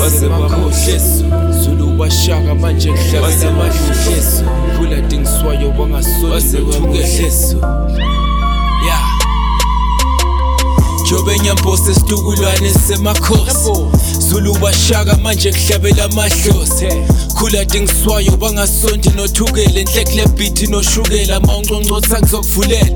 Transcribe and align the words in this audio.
wasemakhohleso 0.00 1.24
zulu 1.64 1.86
bashaka 1.86 2.54
manje 2.54 2.92
kuhlabela 2.92 3.48
amadlohleso 3.48 4.44
khula 4.76 5.00
dingiswayo 5.00 5.70
bangasonwasemakhohleso 5.70 7.56
yeah 8.86 9.20
Jobe 11.10 11.38
nyambosa 11.38 11.90
esitukulwane 11.90 12.74
semakhosi. 12.88 13.72
Zulu 14.18 14.54
bashaka 14.54 15.16
manje 15.16 15.52
kuhlabela 15.52 16.04
amahlosi. 16.04 16.86
Khula 17.38 17.64
dingiswayo 17.64 18.36
bangasondi 18.36 19.10
nothukele. 19.10 19.84
Nhlekle 19.84 20.26
beat 20.26 20.68
noshukela. 20.68 21.40
Mawunconcotha 21.40 22.20
ngizokuvulela 22.20 22.86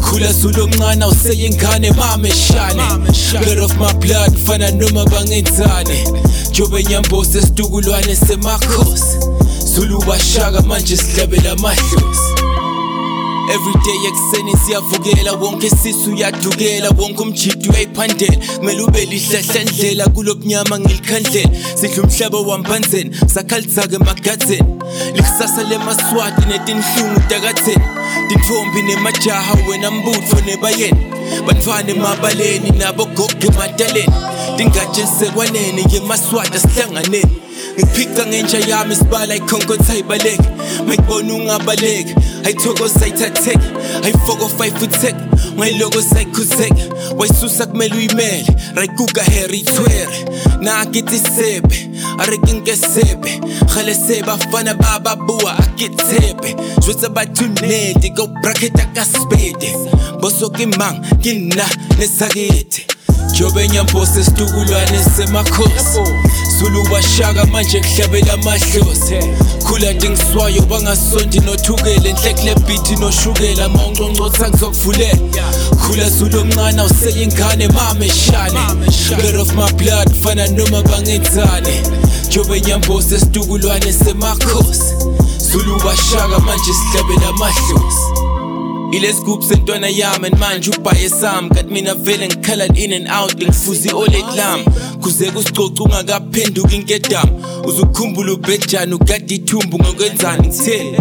Khula 0.00 0.32
Zulu 0.32 0.64
omncane 0.64 1.04
useyingane 1.04 1.90
mameshane 1.90 2.82
Blood 3.30 3.58
of 3.58 3.78
my 3.78 3.92
blood 3.92 4.36
fana 4.46 4.70
noma 4.70 5.04
bangenzane 5.04 6.04
Jobe 6.52 6.82
nyambosa 6.84 7.38
esitukulwane 7.38 8.16
semakhosi. 8.16 9.18
Zulu 9.64 9.98
bashaka 9.98 10.62
manje 10.62 10.96
sihlabela 10.96 11.52
amahlosi 11.52 12.32
Everyday 13.54 14.06
ekuseni 14.06 14.56
siyavukela 14.66 15.32
wonke 15.32 15.66
isisu 15.66 16.12
uyadukela 16.14 16.90
wonke 16.90 17.22
umjidi 17.22 17.68
uyayiphandela. 17.68 18.36
Kumele 18.58 18.82
ube 18.82 19.04
lihlahla 19.04 19.64
ndlela 19.64 20.08
kulobunyama 20.08 20.78
ngilikhandlela 20.78 21.50
sidla 21.80 22.02
umhlaba 22.02 22.38
wambanzeni 22.38 23.16
sakhalitha-ke 23.34 23.94
emagadzeni 23.94 24.74
likusasa 25.14 25.62
lemaswati 25.62 26.48
netinhlungu 26.48 27.20
takatheni 27.28 27.84
tintfombi 28.28 28.82
nemajaha 28.82 29.56
wena 29.68 29.90
mbutfo 29.90 30.40
nebayeni. 30.46 31.00
Bantfwana 31.46 31.90
emabaleni 31.90 32.70
nabogogo 32.70 33.46
emataleni. 33.48 34.12
ndingatshenzisekwanene 34.54 35.84
ngemaswati 35.84 36.56
asihlanganeni 36.56 37.36
ngiphica 37.74 38.26
ngentsha 38.26 38.58
yami 38.58 38.94
isibala 38.94 39.34
ikhonkotha 39.36 39.92
ayibaleki 39.92 40.48
mayibona 40.86 41.34
ungabaleki 41.34 42.14
ayithokoza 42.44 43.04
ayithatheki 43.04 43.68
ayifokofa 44.04 44.64
ayifutheki 44.64 45.20
ungayilokoza 45.56 46.16
ayikhutheki 46.16 46.82
wayisusa 47.18 47.66
kumele 47.66 47.94
uyimele 47.94 48.46
rayikukahere 48.74 49.56
ithwere 49.56 50.26
nakitisepe 50.60 51.90
arekinkesebe 52.18 53.40
kgalesebe 53.66 54.30
afana 54.30 54.74
ba 54.74 54.98
ba 54.98 55.16
bua 55.16 55.56
sebe, 55.56 55.72
ke 55.76 55.88
tshepe 55.88 56.56
jwetsa 56.84 57.08
batho 57.08 57.46
nnete 57.46 58.10
ka 58.10 58.22
o 58.22 58.26
bracket 58.26 58.80
a 58.80 58.86
ka 58.94 59.04
spete 59.04 59.72
boso 60.20 60.50
ke 60.50 60.66
mang 60.78 61.00
ke 61.22 61.34
kina 61.34 61.66
le 61.98 62.06
sakete 62.06 62.91
jobe 63.32 63.68
nyambosa 63.68 64.20
esitukulwane 64.20 65.04
semakhosi. 65.16 66.00
Zulu 66.58 66.88
bashaka 66.88 67.46
manje 67.46 67.80
kuhlabela 67.80 68.32
amahlosi. 68.32 69.18
Khula 69.66 69.92
dingiswayo 69.92 70.62
bangasondi 70.62 71.40
nothukele 71.40 72.12
nhlekle 72.12 72.54
beat 72.54 73.00
noshukela. 73.00 73.68
Mawunconcotha 73.68 74.48
ngizokuvulela 74.48 75.16
khula 75.86 76.10
zulu 76.10 76.40
omncane 76.40 76.82
useyingane 76.82 77.68
mameshane 77.68 78.60
blood 79.16 79.34
of 79.34 79.54
my 79.54 79.72
blood 79.72 80.14
fana 80.22 80.46
noma 80.48 80.82
bangenzane 80.82 81.82
jobe 82.28 82.60
nyambosa 82.60 83.16
esitukulwane 83.16 83.92
semakhosi. 83.92 84.94
Zulu 85.38 85.80
bashaka 85.84 86.38
manje 86.38 86.72
sihlabela 86.72 87.32
amahlosi 88.92 88.96
ilesgroup 88.96 89.42
sentwana 89.42 89.88
yami 89.88 90.26
and 90.26 90.38
manje 90.38 90.70
ubhaye 90.70 91.08
sami 91.08 91.48
kanti 91.50 91.72
mina 91.72 91.94
vele 91.94 92.28
ngikhala 92.28 92.66
in 92.76 92.92
and 92.92 93.08
out 93.08 93.34
ngifuza 93.42 93.90
i-olet 93.90 94.24
lami 94.36 94.64
kuze 95.00 95.30
kusicoca 95.30 95.80
ungakaphenduki 95.84 96.76
inkedama 96.76 97.30
uzukhumbula 97.64 98.32
ubhejani 98.32 98.94
ugada 98.94 99.34
ithumbu 99.34 99.78
ngokwenzani? 99.78 100.48
Ngitheni 100.48 100.96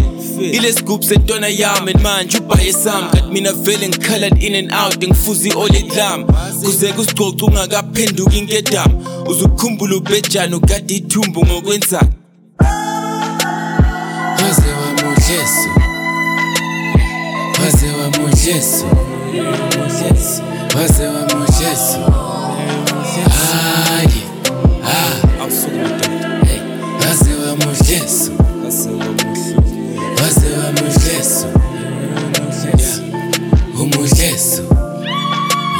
ilesgroup 0.51 1.03
sentwana 1.03 1.47
yami 1.47 1.91
and 1.91 2.01
manje 2.01 2.37
ubhaye 2.37 2.73
sami 2.73 3.09
kanti 3.11 3.31
mina 3.31 3.53
vele 3.53 3.87
ngikhala 3.89 4.27
in 4.39 4.55
and 4.55 4.71
out 4.73 4.97
ngifuza 5.03 5.49
i-olet 5.49 5.95
lami 5.95 6.25
kuze 6.63 6.93
kusicoca 6.93 7.45
ungakaphenduki 7.45 8.37
inkedama 8.37 8.93
uzukhumbula 9.27 9.95
ubhejani 9.95 10.55
ugada 10.55 10.93
ithumbu 10.93 11.45
ngokwenzani? 11.45 12.09
Mas 17.63 17.83
eu 17.83 17.93
amo 18.01 18.35
gesso. 18.35 18.85
Mas 20.75 20.99
eu 20.99 21.11
amo 21.11 21.45
gesso. 21.59 21.99
Ai, 23.93 24.07
ah. 24.83 25.37
Mas 25.37 27.27
eu 27.27 27.49
amo 27.51 27.73
gesso. 27.83 28.31
Mas 28.63 28.85
eu 30.43 30.55
amo 30.59 30.91
gesso. 30.99 31.47
Rumo 33.75 34.07
gesso. 34.07 34.63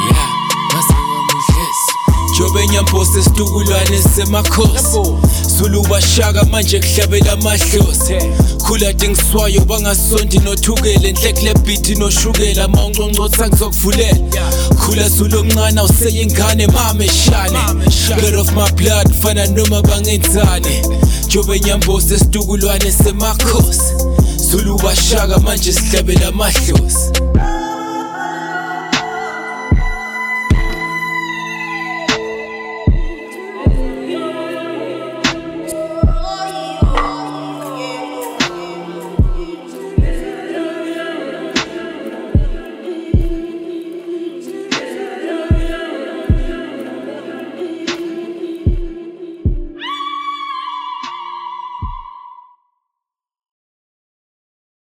Yeah. 0.04 0.28
Mas 0.72 0.88
eu 0.88 1.02
amo 1.18 1.36
gesso. 1.48 2.38
Yo 2.38 2.52
venía 2.52 2.80
en 2.80 2.86
postes 2.86 3.32
tu 3.32 3.44
gulo 3.44 3.76
en 3.76 3.94
ese 3.94 4.24
macos. 4.26 5.31
Zulu 5.62 5.82
bashaka 5.82 6.44
manje 6.44 6.80
kuhlabela 6.80 7.32
amahlosi 7.32 8.14
khula 8.66 8.92
dingiswayo 8.92 9.60
bangasondi 9.64 10.38
nothukele 10.38 11.12
nhlekle 11.12 11.54
beat 11.54 11.88
noshukela 11.98 12.68
mawunconcotha 12.68 13.48
ngizokuvulela 13.48 14.16
khula 14.80 15.08
zulu 15.08 15.38
omncane 15.40 15.80
useyingane 15.80 16.66
mameshane 16.66 17.58
blood 18.16 18.34
of 18.34 18.52
my 18.52 18.70
blood 18.72 19.12
fana 19.22 19.46
noma 19.46 19.82
bangenzane 19.82 20.82
jobe 21.28 21.60
nyambosa 21.60 22.14
esitukulwane 22.14 22.92
semakhosi. 22.92 23.94
Zulu 24.36 24.78
bashaka 24.78 25.38
manje 25.38 25.72
sihlabela 25.72 26.28
amahlosi 26.28 27.12